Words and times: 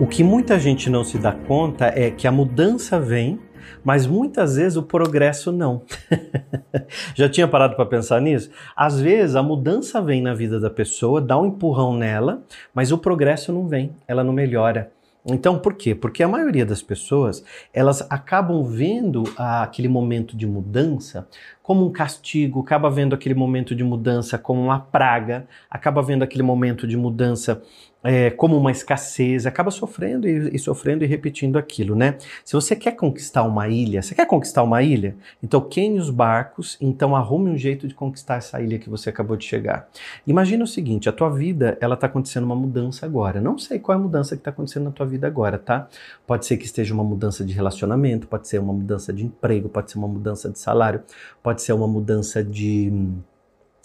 O 0.00 0.06
que 0.06 0.24
muita 0.24 0.58
gente 0.58 0.88
não 0.88 1.04
se 1.04 1.18
dá 1.18 1.30
conta 1.30 1.92
é 1.94 2.10
que 2.10 2.26
a 2.26 2.32
mudança 2.32 2.98
vem, 2.98 3.38
mas 3.84 4.06
muitas 4.06 4.56
vezes 4.56 4.78
o 4.78 4.82
progresso 4.82 5.52
não. 5.52 5.82
Já 7.14 7.28
tinha 7.28 7.46
parado 7.46 7.76
para 7.76 7.84
pensar 7.84 8.18
nisso? 8.18 8.50
Às 8.74 8.98
vezes 8.98 9.36
a 9.36 9.42
mudança 9.42 10.00
vem 10.00 10.22
na 10.22 10.32
vida 10.32 10.58
da 10.58 10.70
pessoa, 10.70 11.20
dá 11.20 11.38
um 11.38 11.44
empurrão 11.44 11.94
nela, 11.94 12.42
mas 12.72 12.90
o 12.92 12.96
progresso 12.96 13.52
não 13.52 13.68
vem, 13.68 13.92
ela 14.08 14.24
não 14.24 14.32
melhora. 14.32 14.90
Então, 15.26 15.58
por 15.58 15.74
quê? 15.74 15.94
Porque 15.94 16.22
a 16.22 16.28
maioria 16.28 16.64
das 16.64 16.82
pessoas, 16.82 17.44
elas 17.74 18.00
acabam 18.10 18.64
vendo 18.64 19.24
aquele 19.36 19.86
momento 19.86 20.34
de 20.34 20.46
mudança 20.46 21.28
como 21.62 21.84
um 21.84 21.92
castigo, 21.92 22.60
acaba 22.60 22.88
vendo 22.88 23.14
aquele 23.14 23.34
momento 23.34 23.74
de 23.74 23.84
mudança 23.84 24.38
como 24.38 24.62
uma 24.62 24.80
praga, 24.80 25.46
acaba 25.70 26.02
vendo 26.02 26.22
aquele 26.22 26.42
momento 26.42 26.86
de 26.86 26.96
mudança 26.96 27.62
é, 28.02 28.30
como 28.30 28.56
uma 28.56 28.70
escassez, 28.70 29.46
acaba 29.46 29.70
sofrendo 29.70 30.26
e, 30.26 30.54
e, 30.54 30.58
sofrendo 30.58 31.04
e 31.04 31.06
repetindo 31.06 31.58
aquilo, 31.58 31.94
né? 31.94 32.16
Se 32.44 32.54
você 32.54 32.74
quer 32.74 32.92
conquistar 32.92 33.42
uma 33.42 33.68
ilha, 33.68 34.00
você 34.00 34.14
quer 34.14 34.26
conquistar 34.26 34.62
uma 34.62 34.82
ilha? 34.82 35.14
Então 35.42 35.60
queime 35.60 35.98
os 35.98 36.10
barcos, 36.10 36.76
então 36.80 37.14
arrume 37.14 37.50
um 37.50 37.58
jeito 37.58 37.86
de 37.86 37.94
conquistar 37.94 38.36
essa 38.36 38.60
ilha 38.60 38.78
que 38.78 38.88
você 38.88 39.10
acabou 39.10 39.36
de 39.36 39.44
chegar. 39.44 39.88
Imagina 40.26 40.64
o 40.64 40.66
seguinte, 40.66 41.08
a 41.08 41.12
tua 41.12 41.28
vida, 41.30 41.76
ela 41.80 41.94
está 41.94 42.06
acontecendo 42.06 42.44
uma 42.44 42.56
mudança 42.56 43.04
agora. 43.04 43.40
Não 43.40 43.58
sei 43.58 43.78
qual 43.78 43.96
é 43.96 44.00
a 44.00 44.02
mudança 44.02 44.34
que 44.34 44.40
está 44.40 44.50
acontecendo 44.50 44.84
na 44.84 44.90
tua 44.90 45.06
vida 45.06 45.26
agora, 45.26 45.58
tá? 45.58 45.88
Pode 46.26 46.46
ser 46.46 46.56
que 46.56 46.64
esteja 46.64 46.94
uma 46.94 47.04
mudança 47.04 47.44
de 47.44 47.52
relacionamento, 47.52 48.26
pode 48.26 48.48
ser 48.48 48.58
uma 48.58 48.72
mudança 48.72 49.12
de 49.12 49.24
emprego, 49.24 49.68
pode 49.68 49.90
ser 49.90 49.98
uma 49.98 50.08
mudança 50.08 50.48
de 50.48 50.58
salário, 50.58 51.02
pode 51.42 51.62
ser 51.62 51.72
uma 51.72 51.86
mudança 51.86 52.42
de 52.42 52.90
hum, 52.92 53.18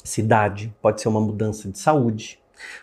cidade, 0.03 0.73
pode 0.81 1.01
ser 1.01 1.09
uma 1.09 1.19
mudança 1.19 1.69
de 1.69 1.77
saúde, 1.77 2.39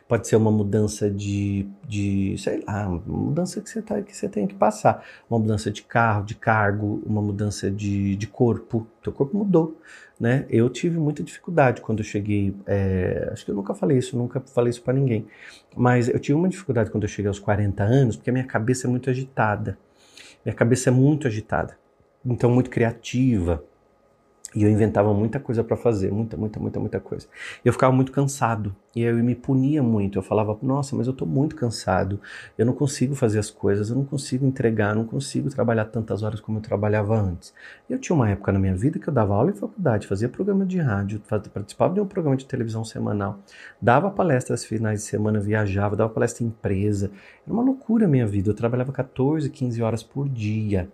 Pode 0.08 0.28
ser 0.28 0.36
uma 0.36 0.51
mudança 0.51 1.10
de, 1.10 1.66
de 1.87 2.37
sei 2.38 2.62
lá, 2.66 2.88
uma 2.88 3.02
mudança 3.06 3.60
que 3.60 3.68
você, 3.68 3.82
tá, 3.82 4.01
que 4.02 4.16
você 4.16 4.29
tem 4.29 4.46
que 4.46 4.54
passar. 4.54 5.04
Uma 5.29 5.38
mudança 5.38 5.70
de 5.70 5.82
carro, 5.82 6.24
de 6.24 6.34
cargo, 6.34 7.02
uma 7.06 7.23
mudança 7.23 7.70
de, 7.70 8.16
de 8.16 8.26
corpo. 8.26 8.87
Teu 9.02 9.12
corpo 9.12 9.37
mudou, 9.37 9.79
né? 10.18 10.46
Eu 10.48 10.68
tive 10.68 10.98
muita 10.98 11.23
dificuldade 11.23 11.80
quando 11.80 12.01
eu 12.01 12.04
cheguei. 12.04 12.54
É, 12.66 13.30
acho 13.32 13.45
que 13.45 13.51
eu 13.51 13.54
nunca 13.54 13.74
falei 13.74 13.98
isso, 13.98 14.16
nunca 14.16 14.40
falei 14.40 14.70
isso 14.70 14.82
para 14.82 14.95
ninguém. 14.95 15.26
Mas 15.76 16.09
eu 16.09 16.18
tive 16.18 16.38
uma 16.38 16.48
dificuldade 16.48 16.90
quando 16.90 17.04
eu 17.04 17.09
cheguei 17.09 17.29
aos 17.29 17.38
40 17.38 17.82
anos, 17.82 18.16
porque 18.16 18.30
a 18.30 18.32
minha 18.32 18.46
cabeça 18.46 18.86
é 18.86 18.90
muito 18.90 19.09
agitada. 19.10 19.79
Minha 20.45 20.54
cabeça 20.54 20.90
é 20.90 20.92
muito 20.92 21.26
agitada. 21.26 21.79
Então, 22.24 22.51
muito 22.51 22.70
criativa 22.70 23.64
e 24.54 24.62
eu 24.62 24.70
inventava 24.70 25.12
muita 25.14 25.40
coisa 25.40 25.64
para 25.64 25.76
fazer, 25.76 26.12
muita, 26.12 26.36
muita, 26.36 26.60
muita, 26.60 26.78
muita 26.78 27.00
coisa. 27.00 27.26
Eu 27.64 27.72
ficava 27.72 27.92
muito 27.92 28.12
cansado. 28.12 28.74
E 28.95 29.00
eu 29.00 29.14
me 29.16 29.34
punia 29.34 29.82
muito. 29.82 30.18
Eu 30.18 30.22
falava, 30.22 30.56
nossa, 30.60 30.95
mas 30.95 31.06
eu 31.06 31.12
estou 31.12 31.26
muito 31.26 31.56
cansado. 31.56 32.20
Eu 32.58 32.66
não 32.66 32.74
consigo 32.74 33.14
fazer 33.14 33.38
as 33.38 33.50
coisas, 33.50 33.88
eu 33.88 33.96
não 33.96 34.04
consigo 34.04 34.45
entregar, 34.45 34.90
eu 34.90 34.96
não 34.96 35.04
consigo 35.06 35.48
trabalhar 35.48 35.86
tantas 35.86 36.23
horas 36.23 36.40
como 36.40 36.58
eu 36.58 36.62
trabalhava 36.62 37.18
antes. 37.18 37.54
Eu 37.88 37.98
tinha 37.98 38.14
uma 38.14 38.28
época 38.28 38.52
na 38.52 38.58
minha 38.58 38.74
vida 38.74 38.98
que 38.98 39.08
eu 39.08 39.14
dava 39.14 39.34
aula 39.34 39.50
em 39.50 39.54
faculdade, 39.54 40.06
fazia 40.06 40.28
programa 40.28 40.66
de 40.66 40.78
rádio, 40.78 41.23
participava 41.52 41.95
de 41.95 42.00
um 42.00 42.06
programa 42.06 42.36
de 42.36 42.45
televisão 42.45 42.84
semanal, 42.84 43.38
dava 43.80 44.10
palestras 44.10 44.64
finais 44.64 45.00
de 45.00 45.06
semana, 45.06 45.40
viajava, 45.40 45.96
dava 45.96 46.10
palestra 46.12 46.45
em 46.45 46.48
empresa. 46.48 47.10
Era 47.46 47.54
uma 47.54 47.62
loucura 47.62 48.04
a 48.04 48.08
minha 48.08 48.26
vida. 48.26 48.50
Eu 48.50 48.54
trabalhava 48.54 48.92
14, 48.92 49.48
15 49.48 49.82
horas 49.82 50.02
por 50.02 50.28
dia 50.28 50.90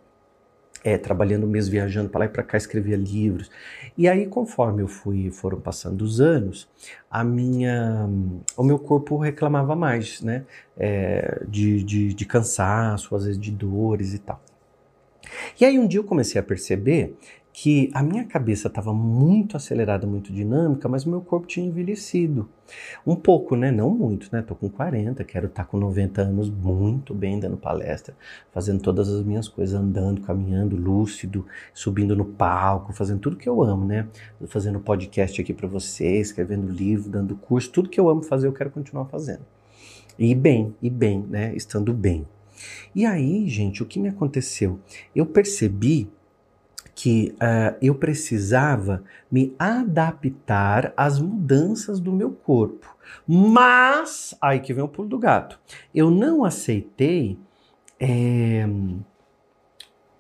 é, 0.84 0.96
trabalhando 0.96 1.46
mesmo, 1.46 1.72
viajando 1.72 2.08
para 2.08 2.20
lá 2.20 2.24
e 2.26 2.28
para 2.28 2.42
cá, 2.42 2.56
escrevia 2.56 2.96
livros. 2.96 3.50
E 3.96 4.08
aí, 4.08 4.26
conforme 4.26 4.82
eu 4.82 4.88
fui, 4.88 5.30
foram 5.30 5.60
passando 5.60 6.02
os 6.02 6.20
anos, 6.20 6.68
a 7.10 7.24
minha, 7.24 8.08
o 8.56 8.62
meu 8.62 8.78
corpo 8.78 9.16
reclamava 9.16 9.74
mais, 9.74 10.20
né? 10.22 10.44
É, 10.76 11.42
de, 11.48 11.82
de, 11.82 12.14
de 12.14 12.24
cansaço, 12.24 13.14
às 13.16 13.24
vezes 13.24 13.40
de 13.40 13.50
dores 13.50 14.14
e 14.14 14.19
tal. 14.19 14.41
E 15.60 15.64
aí 15.64 15.78
um 15.78 15.86
dia 15.86 16.00
eu 16.00 16.04
comecei 16.04 16.41
a 16.41 16.44
perceber 16.44 17.16
que 17.60 17.91
a 17.92 18.04
minha 18.04 18.24
cabeça 18.24 18.69
estava 18.69 18.94
muito 18.94 19.56
acelerada, 19.56 20.06
muito 20.06 20.32
dinâmica, 20.32 20.88
mas 20.88 21.04
o 21.04 21.10
meu 21.10 21.20
corpo 21.20 21.44
tinha 21.44 21.66
envelhecido. 21.66 22.48
Um 23.04 23.16
pouco, 23.16 23.56
né? 23.56 23.72
Não 23.72 23.91
muito, 23.91 24.28
né? 24.30 24.42
Tô 24.42 24.54
com 24.54 24.70
40, 24.70 25.24
quero 25.24 25.48
estar 25.48 25.64
tá 25.64 25.68
com 25.68 25.76
90 25.76 26.22
anos 26.22 26.48
muito 26.48 27.12
bem 27.12 27.41
dando 27.41 27.56
palestra, 27.56 28.14
fazendo 28.52 28.80
todas 28.80 29.08
as 29.08 29.24
minhas 29.24 29.48
coisas, 29.48 29.74
andando, 29.74 30.20
caminhando, 30.20 30.76
lúcido, 30.76 31.44
subindo 31.74 32.14
no 32.14 32.26
palco, 32.26 32.92
fazendo 32.92 33.18
tudo 33.18 33.36
que 33.36 33.48
eu 33.48 33.60
amo, 33.60 33.84
né? 33.84 34.06
Fazendo 34.47 34.78
podcast 34.78 35.41
aqui 35.41 35.52
para 35.52 35.66
vocês, 35.66 36.28
escrevendo 36.28 36.70
livro, 36.70 37.10
dando 37.10 37.34
curso, 37.34 37.72
tudo 37.72 37.88
que 37.88 37.98
eu 37.98 38.08
amo 38.08 38.22
fazer, 38.22 38.47
eu 38.47 38.52
quero 38.52 38.70
continuar 38.70 39.06
fazendo. 39.06 39.44
E 40.16 40.32
bem, 40.32 40.76
e 40.80 40.88
bem, 40.88 41.26
né? 41.28 41.52
Estando 41.56 41.92
bem. 41.92 42.24
E 42.94 43.04
aí, 43.04 43.48
gente, 43.48 43.82
o 43.82 43.86
que 43.86 43.98
me 43.98 44.08
aconteceu? 44.08 44.78
Eu 45.12 45.26
percebi 45.26 46.08
que 46.98 47.32
uh, 47.34 47.78
eu 47.81 47.94
precisava 47.94 49.04
me 49.31 49.54
adaptar 49.56 50.92
às 50.97 51.20
mudanças 51.20 52.00
do 52.00 52.10
meu 52.10 52.32
corpo. 52.32 52.92
Mas, 53.25 54.36
aí 54.42 54.59
que 54.59 54.75
vem 54.75 54.82
o 54.82 54.88
pulo 54.88 55.09
do 55.09 55.16
gato, 55.16 55.60
eu 55.94 56.10
não 56.10 56.44
aceitei 56.44 57.38
é, 58.00 58.69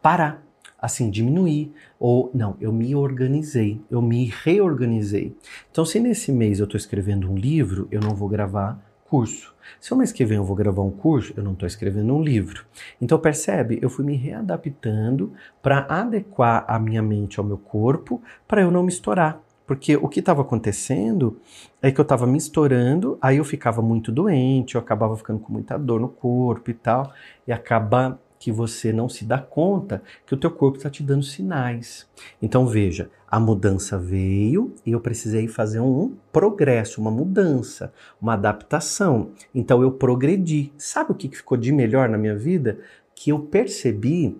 parar, 0.00 0.40
assim, 0.80 1.10
diminuir. 1.10 1.72
Ou, 1.98 2.30
não, 2.32 2.56
eu 2.60 2.72
me 2.72 2.94
organizei, 2.94 3.82
eu 3.90 4.00
me 4.00 4.26
reorganizei. 4.26 5.36
Então, 5.72 5.84
se 5.84 5.98
nesse 5.98 6.30
mês 6.30 6.60
eu 6.60 6.64
estou 6.64 6.78
escrevendo 6.78 7.28
um 7.28 7.34
livro, 7.34 7.88
eu 7.90 8.00
não 8.00 8.14
vou 8.14 8.28
gravar 8.28 8.87
curso. 9.08 9.54
Se 9.80 9.92
o 9.92 9.96
mês 9.96 10.12
que 10.12 10.24
vem 10.24 10.38
eu 10.38 10.44
vou 10.44 10.56
gravar 10.56 10.82
um 10.82 10.90
curso, 10.90 11.32
eu 11.36 11.42
não 11.42 11.52
estou 11.52 11.66
escrevendo 11.66 12.14
um 12.14 12.22
livro. 12.22 12.64
Então 13.00 13.18
percebe, 13.18 13.78
eu 13.80 13.90
fui 13.90 14.04
me 14.04 14.16
readaptando 14.16 15.32
para 15.62 15.86
adequar 15.88 16.64
a 16.66 16.78
minha 16.78 17.02
mente 17.02 17.38
ao 17.38 17.44
meu 17.44 17.58
corpo, 17.58 18.22
para 18.46 18.62
eu 18.62 18.70
não 18.70 18.82
me 18.82 18.88
estourar. 18.88 19.40
Porque 19.66 19.96
o 19.96 20.08
que 20.08 20.20
estava 20.20 20.40
acontecendo 20.40 21.38
é 21.82 21.92
que 21.92 22.00
eu 22.00 22.02
estava 22.02 22.26
me 22.26 22.38
estourando, 22.38 23.18
aí 23.20 23.36
eu 23.36 23.44
ficava 23.44 23.82
muito 23.82 24.10
doente, 24.10 24.74
eu 24.74 24.80
acabava 24.80 25.14
ficando 25.14 25.38
com 25.40 25.52
muita 25.52 25.78
dor 25.78 26.00
no 26.00 26.08
corpo 26.08 26.70
e 26.70 26.74
tal, 26.74 27.12
e 27.46 27.52
acaba 27.52 28.18
que 28.38 28.52
você 28.52 28.92
não 28.92 29.08
se 29.08 29.24
dá 29.24 29.38
conta 29.38 30.02
que 30.26 30.34
o 30.34 30.36
teu 30.36 30.50
corpo 30.50 30.76
está 30.76 30.88
te 30.88 31.02
dando 31.02 31.22
sinais. 31.22 32.06
Então 32.40 32.66
veja, 32.66 33.10
a 33.26 33.40
mudança 33.40 33.98
veio 33.98 34.74
e 34.86 34.92
eu 34.92 35.00
precisei 35.00 35.48
fazer 35.48 35.80
um 35.80 36.14
progresso, 36.32 37.00
uma 37.00 37.10
mudança, 37.10 37.92
uma 38.20 38.34
adaptação. 38.34 39.30
Então 39.54 39.82
eu 39.82 39.92
progredi. 39.92 40.72
Sabe 40.78 41.12
o 41.12 41.14
que 41.14 41.28
ficou 41.28 41.58
de 41.58 41.72
melhor 41.72 42.08
na 42.08 42.18
minha 42.18 42.36
vida? 42.36 42.78
Que 43.14 43.30
eu 43.30 43.40
percebi 43.40 44.36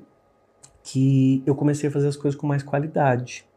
que 0.82 1.42
eu 1.44 1.54
comecei 1.54 1.88
a 1.88 1.92
fazer 1.92 2.08
as 2.08 2.16
coisas 2.16 2.38
com 2.38 2.47
mais 2.47 2.62
qualidade. 2.62 3.47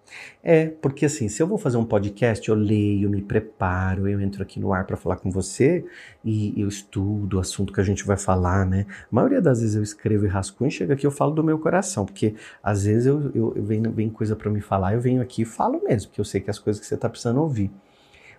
É, 0.43 0.67
porque 0.67 1.05
assim, 1.05 1.29
se 1.29 1.41
eu 1.41 1.47
vou 1.47 1.57
fazer 1.57 1.77
um 1.77 1.85
podcast, 1.85 2.47
eu 2.47 2.55
leio, 2.55 3.09
me 3.09 3.21
preparo, 3.21 4.07
eu 4.07 4.19
entro 4.19 4.41
aqui 4.41 4.59
no 4.59 4.73
ar 4.73 4.85
para 4.85 4.97
falar 4.97 5.17
com 5.17 5.29
você 5.29 5.85
e 6.23 6.59
eu 6.59 6.67
estudo 6.67 7.37
o 7.37 7.39
assunto 7.39 7.71
que 7.71 7.79
a 7.79 7.83
gente 7.83 8.05
vai 8.05 8.17
falar, 8.17 8.65
né? 8.65 8.85
A 8.89 9.15
maioria 9.15 9.41
das 9.41 9.61
vezes 9.61 9.75
eu 9.75 9.83
escrevo 9.83 10.25
e 10.25 10.27
rascunho 10.27 10.71
chega 10.71 10.93
aqui 10.93 11.05
eu 11.05 11.11
falo 11.11 11.31
do 11.31 11.43
meu 11.43 11.59
coração, 11.59 12.05
porque 12.05 12.35
às 12.63 12.85
vezes 12.85 13.05
eu, 13.05 13.31
eu, 13.35 13.53
eu 13.55 13.63
venho, 13.63 13.91
vem 13.91 14.09
coisa 14.09 14.35
para 14.35 14.49
me 14.49 14.61
falar, 14.61 14.93
eu 14.93 15.01
venho 15.01 15.21
aqui 15.21 15.43
e 15.43 15.45
falo 15.45 15.81
mesmo, 15.83 16.09
porque 16.09 16.21
eu 16.21 16.25
sei 16.25 16.41
que 16.41 16.49
as 16.49 16.59
coisas 16.59 16.79
que 16.79 16.87
você 16.87 16.97
tá 16.97 17.09
precisando 17.09 17.41
ouvir. 17.41 17.71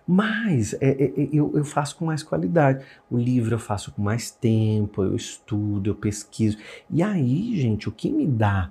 Mas 0.07 0.73
é, 0.75 0.89
é, 0.89 1.05
é, 1.05 1.29
eu, 1.31 1.51
eu, 1.55 1.63
faço 1.63 1.95
com 1.95 2.05
mais 2.05 2.21
qualidade. 2.21 2.83
O 3.09 3.17
livro 3.17 3.55
eu 3.55 3.59
faço 3.59 3.91
com 3.91 4.01
mais 4.01 4.29
tempo, 4.29 5.01
eu 5.01 5.15
estudo, 5.15 5.89
eu 5.89 5.95
pesquiso. 5.95 6.57
E 6.89 7.01
aí, 7.01 7.59
gente, 7.59 7.87
o 7.87 7.91
que 7.91 8.11
me 8.11 8.27
dá 8.27 8.69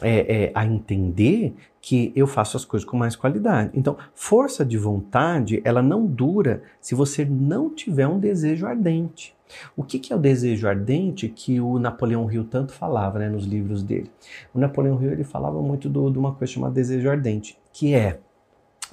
é, 0.00 0.44
é, 0.44 0.52
a 0.54 0.64
entender 0.64 1.54
que 1.80 2.12
eu 2.14 2.26
faço 2.26 2.56
as 2.56 2.64
coisas 2.64 2.88
com 2.88 2.96
mais 2.96 3.16
qualidade. 3.16 3.70
Então, 3.74 3.96
força 4.14 4.64
de 4.64 4.78
vontade, 4.78 5.60
ela 5.64 5.82
não 5.82 6.06
dura 6.06 6.62
se 6.80 6.94
você 6.94 7.24
não 7.24 7.68
tiver 7.68 8.06
um 8.06 8.18
desejo 8.18 8.66
ardente. 8.66 9.34
O 9.76 9.82
que, 9.82 9.98
que 9.98 10.12
é 10.12 10.16
o 10.16 10.18
desejo 10.18 10.66
ardente 10.66 11.28
que 11.28 11.60
o 11.60 11.78
Napoleão 11.78 12.30
Hill 12.30 12.44
tanto 12.44 12.72
falava 12.72 13.18
né, 13.18 13.28
nos 13.28 13.44
livros 13.44 13.82
dele? 13.82 14.10
O 14.54 14.58
Napoleão 14.58 15.02
Hill 15.02 15.12
ele 15.12 15.24
falava 15.24 15.60
muito 15.60 15.90
de 15.90 16.18
uma 16.18 16.32
coisa 16.32 16.52
chamada 16.52 16.72
desejo 16.72 17.10
ardente, 17.10 17.58
que 17.72 17.92
é 17.94 18.18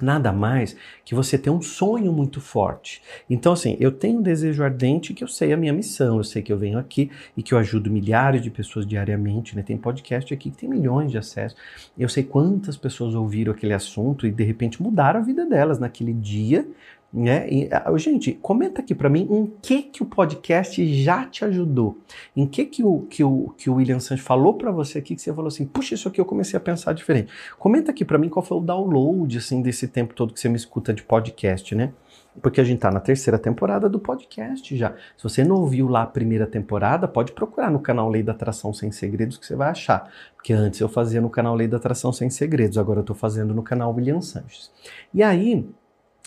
nada 0.04 0.32
mais 0.32 0.76
que 1.04 1.14
você 1.14 1.36
ter 1.36 1.50
um 1.50 1.62
sonho 1.62 2.12
muito 2.12 2.40
forte. 2.40 3.02
Então, 3.28 3.52
assim, 3.52 3.76
eu 3.80 3.92
tenho 3.92 4.18
um 4.18 4.22
desejo 4.22 4.62
ardente 4.62 5.14
que 5.14 5.24
eu 5.24 5.28
sei 5.28 5.52
a 5.52 5.56
minha 5.56 5.72
missão, 5.72 6.18
eu 6.18 6.24
sei 6.24 6.42
que 6.42 6.52
eu 6.52 6.58
venho 6.58 6.78
aqui 6.78 7.10
e 7.36 7.42
que 7.42 7.54
eu 7.54 7.58
ajudo 7.58 7.90
milhares 7.90 8.42
de 8.42 8.50
pessoas 8.50 8.86
diariamente, 8.86 9.56
né? 9.56 9.62
Tem 9.62 9.76
podcast 9.76 10.32
aqui 10.32 10.50
que 10.50 10.56
tem 10.56 10.68
milhões 10.68 11.10
de 11.10 11.18
acessos. 11.18 11.58
Eu 11.98 12.08
sei 12.08 12.22
quantas 12.22 12.76
pessoas 12.76 13.14
ouviram 13.14 13.52
aquele 13.52 13.72
assunto 13.72 14.26
e 14.26 14.30
de 14.30 14.44
repente 14.44 14.82
mudaram 14.82 15.20
a 15.20 15.22
vida 15.22 15.44
delas 15.46 15.78
naquele 15.78 16.12
dia 16.12 16.66
Né? 17.12 17.48
E, 17.50 17.68
gente, 17.96 18.34
comenta 18.34 18.80
aqui 18.80 18.94
para 18.94 19.08
mim 19.08 19.26
em 19.28 19.52
que 19.60 19.82
que 19.82 20.00
o 20.00 20.06
podcast 20.06 21.02
já 21.02 21.26
te 21.26 21.44
ajudou. 21.44 21.98
Em 22.36 22.46
que 22.46 22.64
que 22.64 22.84
o, 22.84 23.00
que 23.10 23.24
o, 23.24 23.52
que 23.58 23.68
o 23.68 23.74
William 23.74 23.98
Sanches 23.98 24.24
falou 24.24 24.54
para 24.54 24.70
você 24.70 24.98
aqui 24.98 25.16
que 25.16 25.22
você 25.22 25.34
falou 25.34 25.48
assim, 25.48 25.66
puxa, 25.66 25.94
isso 25.94 26.06
aqui 26.06 26.20
eu 26.20 26.24
comecei 26.24 26.56
a 26.56 26.60
pensar 26.60 26.92
diferente. 26.92 27.32
Comenta 27.58 27.90
aqui 27.90 28.04
para 28.04 28.16
mim 28.16 28.28
qual 28.28 28.44
foi 28.44 28.58
o 28.58 28.60
download 28.60 29.36
assim 29.36 29.60
desse 29.60 29.88
tempo 29.88 30.14
todo 30.14 30.32
que 30.32 30.38
você 30.38 30.48
me 30.48 30.54
escuta 30.54 30.94
de 30.94 31.02
podcast, 31.02 31.74
né? 31.74 31.92
Porque 32.40 32.60
a 32.60 32.64
gente 32.64 32.78
tá 32.78 32.92
na 32.92 33.00
terceira 33.00 33.38
temporada 33.38 33.88
do 33.88 33.98
podcast 33.98 34.76
já. 34.76 34.94
Se 35.16 35.24
você 35.24 35.42
não 35.42 35.56
ouviu 35.56 35.88
lá 35.88 36.02
a 36.02 36.06
primeira 36.06 36.46
temporada, 36.46 37.08
pode 37.08 37.32
procurar 37.32 37.72
no 37.72 37.80
canal 37.80 38.08
Lei 38.08 38.22
da 38.22 38.30
Atração 38.30 38.72
Sem 38.72 38.92
Segredos 38.92 39.36
que 39.36 39.44
você 39.44 39.56
vai 39.56 39.70
achar. 39.70 40.08
Porque 40.36 40.52
antes 40.52 40.80
eu 40.80 40.88
fazia 40.88 41.20
no 41.20 41.28
canal 41.28 41.56
Lei 41.56 41.66
da 41.66 41.78
Atração 41.78 42.12
Sem 42.12 42.30
Segredos, 42.30 42.78
agora 42.78 43.00
eu 43.00 43.04
tô 43.04 43.14
fazendo 43.14 43.52
no 43.52 43.64
canal 43.64 43.92
William 43.92 44.20
Sanches. 44.20 44.70
E 45.12 45.24
aí, 45.24 45.68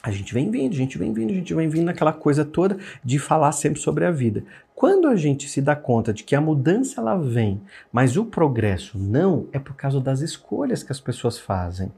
a 0.06 0.12
gente 0.12 0.34
vem 0.34 0.52
vindo, 0.52 0.74
a 0.74 0.76
gente 0.76 0.98
vem 0.98 1.14
vindo, 1.14 1.32
a 1.32 1.34
gente 1.34 1.54
vem 1.54 1.70
vindo 1.70 1.86
naquela 1.86 2.12
coisa 2.12 2.44
toda 2.44 2.78
de 3.02 3.18
falar 3.18 3.54
sempre 3.54 3.80
sobre 3.80 4.04
a 4.04 4.12
vida. 4.12 4.44
Quando 4.76 5.08
a 5.08 5.16
gente 5.16 5.48
se 5.48 5.62
dá 5.62 5.78
conta 5.78 6.14
de 6.14 6.26
que 6.26 6.36
a 6.36 6.42
mudança 6.42 7.00
ela 7.00 7.16
vem, 7.16 7.62
mas 7.90 8.18
o 8.18 8.26
progresso 8.26 8.98
não, 8.98 9.48
é 9.54 9.60
por 9.60 9.76
causa 9.76 10.02
das 10.02 10.20
escolhas 10.20 10.84
que 10.84 10.92
as 10.92 11.00
pessoas 11.00 11.40
fazem. 11.40 11.90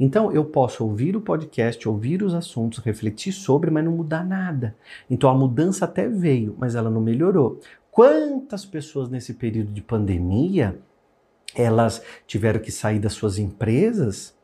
Então 0.00 0.32
eu 0.32 0.44
posso 0.44 0.84
ouvir 0.84 1.16
o 1.16 1.20
podcast, 1.20 1.88
ouvir 1.88 2.24
os 2.24 2.34
assuntos, 2.34 2.80
refletir 2.80 3.32
sobre, 3.32 3.70
mas 3.70 3.84
não 3.84 3.92
mudar 3.92 4.26
nada. 4.26 4.74
Então 5.08 5.30
a 5.30 5.34
mudança 5.34 5.84
até 5.84 6.08
veio, 6.08 6.56
mas 6.58 6.74
ela 6.74 6.90
não 6.90 7.00
melhorou. 7.00 7.60
Quantas 7.88 8.64
pessoas 8.64 9.08
nesse 9.08 9.32
período 9.32 9.70
de 9.70 9.80
pandemia 9.80 10.76
elas 11.54 12.02
tiveram 12.26 12.58
que 12.58 12.72
sair 12.72 12.98
das 12.98 13.12
suas 13.12 13.38
empresas 13.38 14.34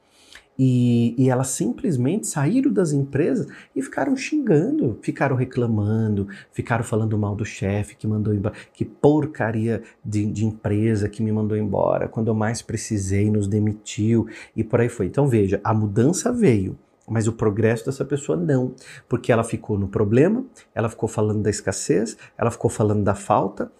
e, 0.58 1.14
e, 1.16 1.30
elas 1.30 1.48
simplesmente 1.48 2.26
saíram 2.26 2.70
das 2.70 2.92
empresas 2.92 3.46
e 3.74 3.80
ficaram 3.80 4.14
xingando, 4.14 4.98
ficaram 5.00 5.34
reclamando, 5.34 6.28
ficaram 6.52 6.84
falando 6.84 7.16
mal 7.16 7.34
do 7.34 7.46
chefe 7.46 7.96
que 7.96 8.06
mandou 8.06 8.34
embora, 8.34 8.54
que 8.72 8.84
porcaria 8.84 9.82
de, 10.04 10.26
de, 10.26 10.44
empresa 10.44 11.08
que 11.08 11.22
me 11.22 11.32
mandou 11.32 11.56
embora, 11.56 12.08
quando 12.08 12.28
eu 12.28 12.34
mais 12.34 12.60
precisei, 12.60 13.30
nos 13.30 13.48
demitiu 13.48 14.26
e 14.54 14.62
por 14.62 14.80
aí 14.80 14.88
foi. 14.88 15.06
Então 15.06 15.26
veja, 15.26 15.60
a 15.64 15.72
mudança 15.72 16.32
veio. 16.32 16.78
Mas 17.08 17.26
o 17.26 17.32
progresso 17.32 17.86
dessa 17.86 18.04
pessoa 18.04 18.38
não, 18.38 18.72
porque 19.08 19.32
ela 19.32 19.42
ficou 19.42 19.76
no 19.76 19.88
problema, 19.88 20.44
ela 20.72 20.88
ficou 20.88 21.08
falando 21.08 21.42
da 21.42 21.50
escassez, 21.50 22.16
ela 22.38 22.52
ficou 22.52 22.70
falando 22.70 23.02
da 23.02 23.16
falta, 23.16 23.72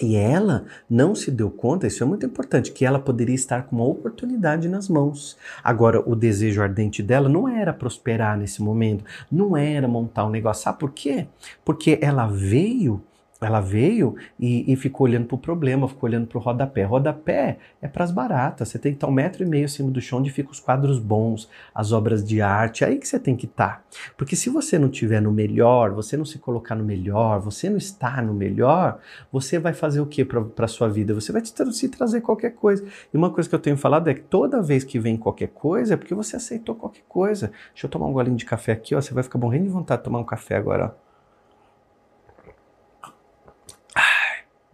e 0.00 0.16
ela 0.16 0.64
não 0.88 1.14
se 1.14 1.30
deu 1.30 1.50
conta, 1.50 1.86
isso 1.86 2.02
é 2.02 2.06
muito 2.06 2.24
importante, 2.24 2.72
que 2.72 2.84
ela 2.84 2.98
poderia 2.98 3.34
estar 3.34 3.64
com 3.64 3.76
uma 3.76 3.84
oportunidade 3.84 4.68
nas 4.68 4.88
mãos. 4.88 5.36
Agora, 5.62 6.00
o 6.08 6.14
desejo 6.14 6.62
ardente 6.62 7.02
dela 7.02 7.28
não 7.28 7.48
era 7.48 7.72
prosperar 7.72 8.38
nesse 8.38 8.62
momento, 8.62 9.04
não 9.30 9.56
era 9.56 9.88
montar 9.88 10.24
um 10.24 10.30
negócio. 10.30 10.64
Sabe 10.64 10.78
por 10.78 10.92
quê? 10.92 11.26
Porque 11.64 11.98
ela 12.00 12.26
veio 12.26 13.02
ela 13.40 13.60
veio 13.60 14.16
e, 14.38 14.70
e 14.70 14.74
ficou 14.74 15.06
olhando 15.06 15.26
para 15.26 15.36
o 15.36 15.38
problema, 15.38 15.86
ficou 15.86 16.08
olhando 16.08 16.26
para 16.26 16.38
o 16.38 16.40
rodapé. 16.40 16.82
Rodapé 16.82 17.58
é 17.80 17.86
para 17.86 18.02
as 18.02 18.10
baratas. 18.10 18.68
Você 18.68 18.78
tem 18.78 18.92
que 18.92 18.96
estar 18.96 19.06
um 19.06 19.12
metro 19.12 19.44
e 19.44 19.46
meio 19.46 19.64
acima 19.64 19.90
do 19.90 20.00
chão 20.00 20.18
onde 20.18 20.30
ficam 20.30 20.50
os 20.50 20.58
quadros 20.58 20.98
bons, 20.98 21.48
as 21.72 21.92
obras 21.92 22.26
de 22.26 22.42
arte. 22.42 22.82
É 22.82 22.88
aí 22.88 22.98
que 22.98 23.06
você 23.06 23.18
tem 23.18 23.36
que 23.36 23.46
estar. 23.46 23.84
Porque 24.16 24.34
se 24.34 24.50
você 24.50 24.76
não 24.76 24.88
estiver 24.88 25.22
no 25.22 25.30
melhor, 25.30 25.92
você 25.92 26.16
não 26.16 26.24
se 26.24 26.38
colocar 26.38 26.74
no 26.74 26.84
melhor, 26.84 27.38
você 27.38 27.70
não 27.70 27.76
está 27.76 28.20
no 28.20 28.34
melhor, 28.34 28.98
você 29.30 29.58
vai 29.58 29.72
fazer 29.72 30.00
o 30.00 30.06
que 30.06 30.24
para 30.24 30.64
a 30.64 30.68
sua 30.68 30.88
vida? 30.88 31.14
Você 31.14 31.30
vai 31.30 31.40
te, 31.40 31.52
se 31.72 31.88
trazer 31.88 32.20
qualquer 32.20 32.54
coisa. 32.54 32.84
E 33.12 33.16
uma 33.16 33.30
coisa 33.30 33.48
que 33.48 33.54
eu 33.54 33.60
tenho 33.60 33.76
falado 33.76 34.08
é 34.08 34.14
que 34.14 34.22
toda 34.22 34.60
vez 34.60 34.82
que 34.82 34.98
vem 34.98 35.16
qualquer 35.16 35.48
coisa 35.48 35.94
é 35.94 35.96
porque 35.96 36.14
você 36.14 36.34
aceitou 36.34 36.74
qualquer 36.74 37.04
coisa. 37.08 37.52
Deixa 37.72 37.86
eu 37.86 37.90
tomar 37.90 38.06
um 38.06 38.12
golinho 38.12 38.36
de 38.36 38.44
café 38.44 38.72
aqui, 38.72 38.96
ó. 38.96 39.00
Você 39.00 39.14
vai 39.14 39.22
ficar 39.22 39.38
morrendo 39.38 39.64
de 39.64 39.70
vontade 39.70 40.00
de 40.00 40.04
tomar 40.04 40.18
um 40.18 40.24
café 40.24 40.56
agora, 40.56 40.86
ó. 40.86 41.07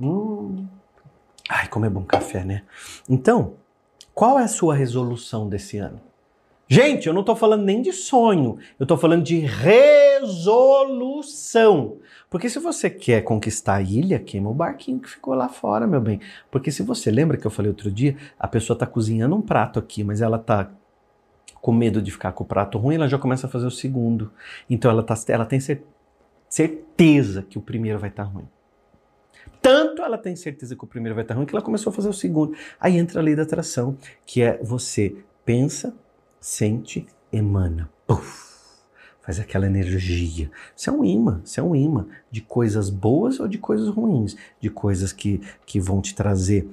Hum. 0.00 0.66
Ai, 1.48 1.68
como 1.68 1.86
é 1.86 1.90
bom 1.90 2.04
café, 2.04 2.44
né? 2.44 2.62
Então, 3.08 3.54
qual 4.14 4.38
é 4.38 4.44
a 4.44 4.48
sua 4.48 4.74
resolução 4.74 5.48
desse 5.48 5.78
ano? 5.78 6.00
Gente, 6.66 7.06
eu 7.06 7.12
não 7.12 7.20
estou 7.20 7.36
falando 7.36 7.62
nem 7.62 7.82
de 7.82 7.92
sonho, 7.92 8.56
eu 8.78 8.84
estou 8.84 8.96
falando 8.96 9.22
de 9.22 9.38
resolução. 9.40 10.78
Porque 12.30 12.48
se 12.48 12.58
você 12.58 12.88
quer 12.88 13.20
conquistar 13.22 13.74
a 13.74 13.82
ilha, 13.82 14.18
queima 14.18 14.48
o 14.48 14.54
barquinho 14.54 14.98
que 14.98 15.10
ficou 15.10 15.34
lá 15.34 15.48
fora, 15.48 15.86
meu 15.86 16.00
bem. 16.00 16.20
Porque 16.50 16.72
se 16.72 16.82
você 16.82 17.10
lembra 17.10 17.36
que 17.36 17.46
eu 17.46 17.50
falei 17.50 17.68
outro 17.68 17.92
dia, 17.92 18.16
a 18.38 18.48
pessoa 18.48 18.74
está 18.74 18.86
cozinhando 18.86 19.36
um 19.36 19.42
prato 19.42 19.78
aqui, 19.78 20.02
mas 20.02 20.22
ela 20.22 20.38
está 20.38 20.70
com 21.60 21.72
medo 21.72 22.00
de 22.02 22.10
ficar 22.10 22.32
com 22.32 22.44
o 22.44 22.46
prato 22.46 22.76
ruim, 22.78 22.96
ela 22.96 23.08
já 23.08 23.18
começa 23.18 23.46
a 23.46 23.50
fazer 23.50 23.66
o 23.66 23.70
segundo. 23.70 24.32
Então 24.68 24.90
ela, 24.90 25.02
tá, 25.02 25.14
ela 25.28 25.46
tem 25.46 25.60
certeza 26.48 27.42
que 27.42 27.58
o 27.58 27.62
primeiro 27.62 27.98
vai 27.98 28.10
estar 28.10 28.24
tá 28.24 28.30
ruim. 28.30 28.48
Tanto 29.64 30.02
ela 30.02 30.18
tem 30.18 30.36
certeza 30.36 30.76
que 30.76 30.84
o 30.84 30.86
primeiro 30.86 31.14
vai 31.14 31.24
estar 31.24 31.32
ruim 31.34 31.46
que 31.46 31.54
ela 31.54 31.64
começou 31.64 31.90
a 31.90 31.94
fazer 31.94 32.10
o 32.10 32.12
segundo. 32.12 32.54
Aí 32.78 32.98
entra 32.98 33.18
a 33.18 33.22
lei 33.22 33.34
da 33.34 33.44
atração, 33.44 33.96
que 34.26 34.42
é 34.42 34.62
você 34.62 35.16
pensa, 35.42 35.94
sente, 36.38 37.06
emana. 37.32 37.88
Puff, 38.06 38.44
faz 39.22 39.40
aquela 39.40 39.64
energia. 39.64 40.50
Você 40.76 40.90
é 40.90 40.92
um 40.92 41.02
imã, 41.02 41.40
você 41.42 41.60
é 41.60 41.62
um 41.62 41.74
imã 41.74 42.06
de 42.30 42.42
coisas 42.42 42.90
boas 42.90 43.40
ou 43.40 43.48
de 43.48 43.56
coisas 43.56 43.88
ruins, 43.88 44.36
de 44.60 44.68
coisas 44.68 45.14
que, 45.14 45.40
que 45.64 45.80
vão 45.80 46.02
te 46.02 46.14
trazer 46.14 46.68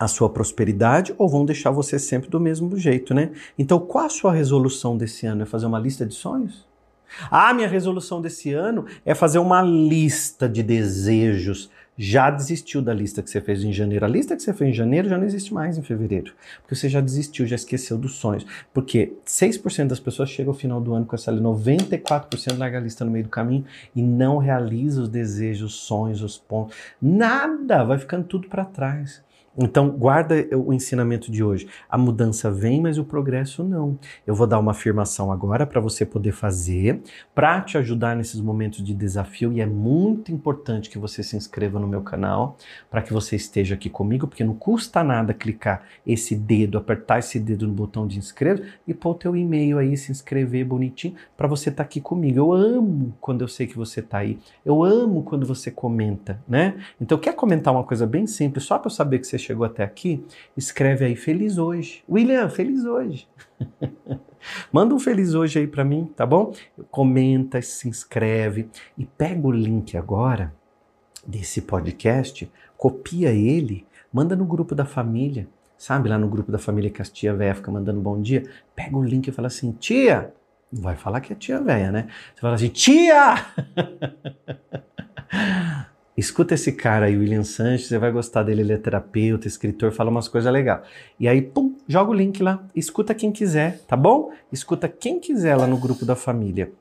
a 0.00 0.08
sua 0.08 0.30
prosperidade 0.30 1.14
ou 1.18 1.28
vão 1.28 1.44
deixar 1.44 1.72
você 1.72 1.98
sempre 1.98 2.30
do 2.30 2.40
mesmo 2.40 2.74
jeito, 2.78 3.12
né? 3.12 3.32
Então, 3.58 3.78
qual 3.78 4.06
a 4.06 4.08
sua 4.08 4.32
resolução 4.32 4.96
desse 4.96 5.26
ano? 5.26 5.42
É 5.42 5.44
fazer 5.44 5.66
uma 5.66 5.78
lista 5.78 6.06
de 6.06 6.14
sonhos? 6.14 6.66
Ah, 7.30 7.52
minha 7.52 7.68
resolução 7.68 8.20
desse 8.20 8.52
ano 8.52 8.86
é 9.04 9.14
fazer 9.14 9.38
uma 9.38 9.62
lista 9.62 10.48
de 10.48 10.62
desejos 10.62 11.70
já 11.98 12.30
desistiu 12.30 12.80
da 12.80 12.94
lista 12.94 13.22
que 13.22 13.28
você 13.28 13.40
fez 13.40 13.64
em 13.64 13.72
janeiro. 13.72 14.04
A 14.04 14.08
lista 14.08 14.36
que 14.36 14.42
você 14.42 14.54
fez 14.54 14.70
em 14.70 14.72
janeiro 14.72 15.08
já 15.08 15.18
não 15.18 15.24
existe 15.24 15.52
mais 15.52 15.76
em 15.76 15.82
fevereiro. 15.82 16.32
Porque 16.62 16.76
você 16.76 16.88
já 16.88 17.00
desistiu, 17.00 17.44
já 17.44 17.56
esqueceu 17.56 17.98
dos 17.98 18.14
sonhos. 18.14 18.46
Porque 18.72 19.14
6% 19.26 19.88
das 19.88 19.98
pessoas 19.98 20.30
chegam 20.30 20.52
ao 20.52 20.58
final 20.58 20.80
do 20.80 20.94
ano 20.94 21.04
com 21.04 21.16
essa 21.16 21.32
lista, 21.32 21.44
94% 21.44 22.56
larga 22.56 22.78
a 22.78 22.80
lista 22.80 23.04
no 23.04 23.10
meio 23.10 23.24
do 23.24 23.30
caminho 23.30 23.64
e 23.96 24.00
não 24.00 24.38
realiza 24.38 25.02
os 25.02 25.08
desejos, 25.08 25.74
os 25.74 25.80
sonhos, 25.80 26.22
os 26.22 26.38
pontos. 26.38 26.76
Nada, 27.02 27.82
vai 27.82 27.98
ficando 27.98 28.24
tudo 28.24 28.48
para 28.48 28.64
trás. 28.64 29.20
Então, 29.60 29.90
guarda 29.90 30.46
o 30.56 30.72
ensinamento 30.72 31.32
de 31.32 31.42
hoje. 31.42 31.66
A 31.90 31.98
mudança 31.98 32.48
vem, 32.48 32.80
mas 32.80 32.96
o 32.96 33.04
progresso 33.04 33.64
não. 33.64 33.98
Eu 34.24 34.32
vou 34.32 34.46
dar 34.46 34.60
uma 34.60 34.70
afirmação 34.70 35.32
agora 35.32 35.66
para 35.66 35.80
você 35.80 36.06
poder 36.06 36.30
fazer, 36.30 37.00
para 37.34 37.60
te 37.62 37.76
ajudar 37.76 38.14
nesses 38.14 38.40
momentos 38.40 38.84
de 38.84 38.94
desafio. 38.94 39.52
E 39.52 39.60
é 39.60 39.66
muito 39.66 40.30
importante 40.30 40.88
que 40.88 40.96
você 40.96 41.24
se 41.24 41.36
inscreva 41.36 41.80
no 41.80 41.88
meu 41.88 42.02
canal, 42.02 42.56
para 42.88 43.02
que 43.02 43.12
você 43.12 43.34
esteja 43.34 43.74
aqui 43.74 43.90
comigo, 43.90 44.28
porque 44.28 44.44
não 44.44 44.54
custa 44.54 45.02
nada 45.02 45.34
clicar 45.34 45.82
esse 46.06 46.36
dedo, 46.36 46.78
apertar 46.78 47.18
esse 47.18 47.40
dedo 47.40 47.66
no 47.66 47.74
botão 47.74 48.06
de 48.06 48.16
inscrever 48.16 48.78
e 48.86 48.94
pôr 48.94 49.10
o 49.10 49.14
teu 49.14 49.36
e-mail 49.36 49.78
aí, 49.78 49.96
se 49.96 50.12
inscrever 50.12 50.64
bonitinho, 50.64 51.16
para 51.36 51.48
você 51.48 51.68
estar 51.70 51.82
tá 51.82 51.86
aqui 51.88 52.00
comigo. 52.00 52.38
Eu 52.38 52.52
amo 52.52 53.12
quando 53.20 53.42
eu 53.42 53.48
sei 53.48 53.66
que 53.66 53.76
você 53.76 53.98
está 53.98 54.18
aí. 54.18 54.38
Eu 54.64 54.84
amo 54.84 55.24
quando 55.24 55.44
você 55.44 55.68
comenta, 55.68 56.40
né? 56.46 56.76
Então, 57.00 57.18
quer 57.18 57.34
comentar 57.34 57.74
uma 57.74 57.82
coisa 57.82 58.06
bem 58.06 58.24
simples, 58.24 58.62
só 58.62 58.78
para 58.78 58.86
eu 58.86 58.94
saber 58.94 59.18
que 59.18 59.26
você 59.26 59.47
chegou 59.48 59.64
até 59.64 59.82
aqui, 59.82 60.22
escreve 60.54 61.06
aí 61.06 61.16
feliz 61.16 61.56
hoje. 61.56 62.04
William, 62.08 62.50
feliz 62.50 62.84
hoje. 62.84 63.26
Manda 64.70 64.94
um 64.94 65.00
feliz 65.00 65.34
hoje 65.34 65.58
aí 65.58 65.66
para 65.66 65.84
mim, 65.84 66.12
tá 66.14 66.26
bom? 66.26 66.52
Comenta, 66.90 67.60
se 67.62 67.88
inscreve 67.88 68.68
e 68.96 69.06
pega 69.06 69.46
o 69.46 69.50
link 69.50 69.96
agora 69.96 70.54
desse 71.26 71.62
podcast, 71.62 72.50
copia 72.76 73.30
ele, 73.30 73.86
manda 74.12 74.36
no 74.36 74.44
grupo 74.44 74.74
da 74.74 74.84
família. 74.84 75.48
Sabe 75.76 76.08
lá 76.08 76.18
no 76.18 76.28
grupo 76.28 76.52
da 76.52 76.58
família 76.58 76.90
que 76.90 77.00
as 77.00 77.08
tia 77.08 77.34
véia 77.34 77.54
fica 77.54 77.70
mandando 77.70 78.00
bom 78.00 78.20
dia? 78.20 78.42
Pega 78.74 78.96
o 78.96 79.02
link 79.02 79.28
e 79.28 79.32
fala 79.32 79.48
assim: 79.48 79.72
"Tia, 79.72 80.34
não 80.72 80.82
vai 80.82 80.96
falar 80.96 81.20
que 81.20 81.32
é 81.32 81.36
tia 81.36 81.60
véia, 81.60 81.92
né? 81.92 82.08
Você 82.34 82.40
fala 82.40 82.54
assim: 82.54 82.68
"Tia!" 82.68 83.34
Escuta 86.18 86.54
esse 86.54 86.72
cara 86.72 87.06
aí, 87.06 87.16
William 87.16 87.44
Sanches, 87.44 87.86
você 87.86 87.96
vai 87.96 88.10
gostar 88.10 88.42
dele, 88.42 88.62
ele 88.62 88.72
é 88.72 88.76
terapeuta, 88.76 89.46
escritor, 89.46 89.92
fala 89.92 90.10
umas 90.10 90.26
coisas 90.26 90.52
legais. 90.52 90.80
E 91.16 91.28
aí, 91.28 91.40
pum, 91.40 91.76
joga 91.86 92.10
o 92.10 92.12
link 92.12 92.42
lá, 92.42 92.66
escuta 92.74 93.14
quem 93.14 93.30
quiser, 93.30 93.78
tá 93.86 93.96
bom? 93.96 94.32
Escuta 94.50 94.88
quem 94.88 95.20
quiser 95.20 95.54
lá 95.54 95.64
no 95.64 95.76
grupo 95.76 96.04
da 96.04 96.16
família. 96.16 96.72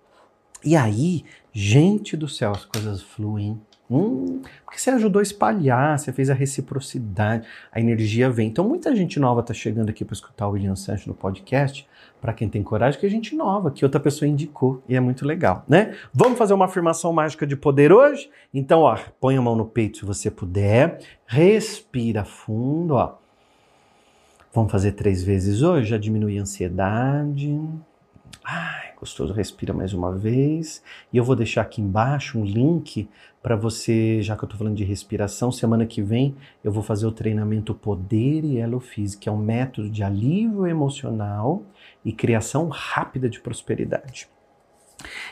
E 0.66 0.76
aí, 0.76 1.24
gente 1.54 2.18
do 2.18 2.28
céu, 2.28 2.50
as 2.50 2.66
coisas 2.66 3.04
fluem. 3.04 3.62
Hum, 3.90 4.42
porque 4.66 4.80
você 4.80 4.90
ajudou 4.90 5.22
a 5.22 5.24
espalhar, 5.24 5.98
você 5.98 6.12
fez 6.12 6.30
a 6.30 6.34
reciprocidade, 6.34 7.48
a 7.72 7.80
energia 7.80 8.30
vem. 8.30 8.50
Então, 8.50 8.68
muita 8.68 8.94
gente 8.94 9.18
nova 9.18 9.40
está 9.40 9.54
chegando 9.54 9.90
aqui 9.90 10.04
para 10.04 10.14
escutar 10.14 10.48
o 10.48 10.52
William 10.52 10.76
Sanches 10.76 11.08
no 11.08 11.14
podcast 11.14 11.88
para 12.20 12.34
quem 12.34 12.50
tem 12.50 12.64
coragem, 12.64 13.00
que 13.00 13.06
é 13.06 13.10
gente 13.10 13.36
nova, 13.36 13.72
que 13.72 13.86
outra 13.86 14.00
pessoa 14.00 14.28
indicou, 14.28 14.84
e 14.90 14.96
é 14.96 15.00
muito 15.00 15.26
legal, 15.26 15.64
né? 15.68 15.96
Vamos 16.14 16.38
fazer 16.38 16.54
uma 16.54 16.66
afirmação 16.66 17.14
mágica 17.14 17.46
de 17.48 17.56
poder 17.56 17.94
hoje? 17.94 18.30
Então, 18.54 18.82
ó, 18.82 18.98
põe 19.22 19.38
a 19.38 19.42
mão 19.42 19.56
no 19.56 19.66
peito 19.66 20.00
se 20.00 20.06
você 20.06 20.30
puder, 20.30 21.00
respira 21.26 22.26
fundo, 22.26 22.96
ó. 22.96 23.16
Vamos 24.54 24.72
fazer 24.72 24.94
três 24.94 25.24
vezes 25.24 25.62
hoje, 25.62 25.90
já 25.90 25.98
diminui 25.98 26.38
a 26.40 26.42
ansiedade. 26.42 27.62
Ai, 28.44 28.87
Gostoso, 29.00 29.32
respira 29.32 29.74
mais 29.74 29.94
uma 29.94 30.12
vez. 30.12 30.84
E 31.14 31.18
eu 31.18 31.24
vou 31.24 31.36
deixar 31.36 31.62
aqui 31.62 31.82
embaixo 31.82 32.40
um 32.40 32.44
link 32.44 33.08
para 33.44 33.56
você, 33.56 34.22
já 34.24 34.36
que 34.36 34.44
eu 34.44 34.48
estou 34.48 34.58
falando 34.58 34.76
de 34.76 34.84
respiração, 34.84 35.52
semana 35.52 35.86
que 35.86 36.02
vem 36.02 36.36
eu 36.64 36.72
vou 36.72 36.82
fazer 36.82 37.06
o 37.06 37.12
treinamento 37.12 37.76
Poder 37.76 38.44
e 38.44 38.58
Elo 38.58 38.80
Físico, 38.80 39.22
que 39.22 39.30
é 39.30 39.32
um 39.32 39.38
método 39.38 39.90
de 39.90 40.04
alívio 40.04 40.66
emocional 40.66 41.64
e 42.04 42.12
criação 42.12 42.70
rápida 42.70 43.30
de 43.30 43.40
prosperidade. 43.40 44.28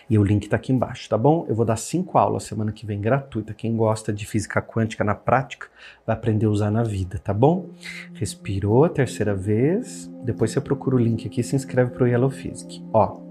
E 0.10 0.18
o 0.18 0.24
link 0.24 0.44
está 0.44 0.56
aqui 0.56 0.72
embaixo, 0.72 1.10
tá 1.10 1.18
bom? 1.18 1.46
Eu 1.50 1.56
vou 1.56 1.66
dar 1.66 1.78
cinco 1.78 2.18
aulas 2.18 2.44
semana 2.44 2.72
que 2.72 2.86
vem 2.86 3.02
gratuita. 3.02 3.54
Quem 3.54 3.76
gosta 3.76 4.14
de 4.14 4.26
física 4.26 4.62
quântica 4.62 5.04
na 5.04 5.16
prática 5.16 5.68
vai 6.06 6.16
aprender 6.16 6.46
a 6.46 6.50
usar 6.50 6.72
na 6.72 6.84
vida, 6.84 7.20
tá 7.24 7.34
bom? 7.34 7.70
Respirou 8.14 8.86
a 8.86 8.90
terceira 8.90 9.34
vez. 9.34 10.12
Depois 10.24 10.52
você 10.52 10.62
procura 10.62 10.96
o 10.96 11.00
link 11.00 11.28
aqui 11.28 11.42
e 11.42 11.44
se 11.44 11.56
inscreve 11.56 11.92
para 11.92 12.04
o 12.04 12.08
Yellow 12.08 12.30
Physics. 12.30 12.84
Ó, 12.94 13.22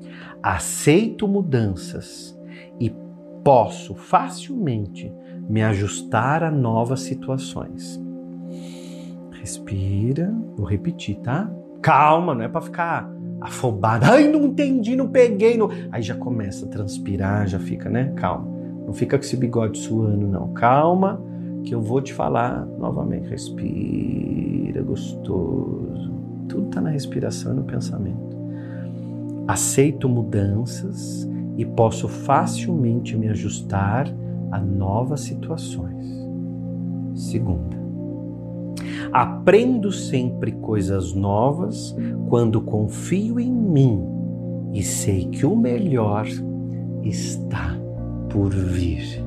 aceito 0.42 1.28
mudanças 1.28 2.38
e 2.80 2.92
posso 3.44 3.94
facilmente 3.94 5.12
me 5.48 5.62
ajustar 5.62 6.42
a 6.42 6.50
novas 6.50 7.00
situações. 7.00 8.00
Respira, 9.32 10.34
vou 10.56 10.66
repetir, 10.66 11.16
tá? 11.16 11.50
Calma, 11.82 12.34
não 12.34 12.42
é 12.42 12.48
para 12.48 12.62
ficar 12.62 13.13
afobado. 13.44 14.06
Ai, 14.06 14.26
não 14.26 14.46
entendi, 14.46 14.96
não 14.96 15.08
peguei. 15.08 15.56
Não... 15.56 15.68
Aí 15.92 16.02
já 16.02 16.14
começa 16.14 16.64
a 16.64 16.68
transpirar, 16.68 17.46
já 17.46 17.58
fica, 17.58 17.90
né? 17.90 18.12
Calma. 18.16 18.48
Não 18.86 18.92
fica 18.94 19.18
com 19.18 19.24
esse 19.24 19.36
bigode 19.36 19.78
suando, 19.78 20.26
não. 20.26 20.48
Calma, 20.48 21.20
que 21.62 21.74
eu 21.74 21.80
vou 21.80 22.00
te 22.00 22.12
falar 22.12 22.66
novamente. 22.78 23.28
Respira, 23.28 24.82
gostoso. 24.82 26.12
Tudo 26.48 26.68
está 26.68 26.80
na 26.80 26.90
respiração 26.90 27.52
e 27.52 27.56
no 27.56 27.64
pensamento. 27.64 28.34
Aceito 29.46 30.08
mudanças 30.08 31.28
e 31.56 31.66
posso 31.66 32.08
facilmente 32.08 33.16
me 33.16 33.28
ajustar 33.28 34.08
a 34.50 34.58
novas 34.58 35.20
situações. 35.20 36.06
Segunda, 37.14 37.76
aprendo 39.14 39.92
sempre 39.92 40.50
coisas 40.50 41.14
novas 41.14 41.94
quando 42.28 42.60
confio 42.60 43.38
em 43.38 43.52
mim 43.52 44.04
e 44.72 44.82
sei 44.82 45.26
que 45.26 45.46
o 45.46 45.54
melhor 45.54 46.26
está 47.04 47.78
por 48.28 48.50
vir. 48.50 49.24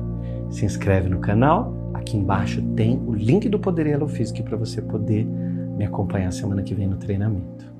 Se 0.50 0.66
inscreve 0.66 1.08
no 1.08 1.20
canal, 1.20 1.90
aqui 1.94 2.18
embaixo 2.18 2.60
tem 2.76 3.02
o 3.06 3.14
link 3.14 3.48
do 3.48 3.58
Poder 3.58 3.98
Physics 4.06 4.42
para 4.42 4.58
você 4.58 4.82
poder 4.82 5.24
me 5.24 5.86
acompanhar 5.86 6.32
semana 6.34 6.62
que 6.62 6.74
vem 6.74 6.86
no 6.86 6.98
treinamento. 6.98 7.77